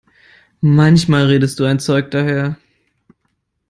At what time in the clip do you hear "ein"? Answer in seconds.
1.65-1.79